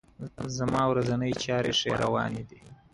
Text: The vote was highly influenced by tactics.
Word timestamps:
The 0.19 0.27
vote 0.35 0.43
was 0.45 0.59
highly 0.61 1.27
influenced 1.27 1.87
by 1.87 2.23
tactics. 2.23 2.61